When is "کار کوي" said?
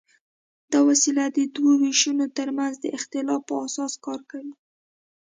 4.05-4.53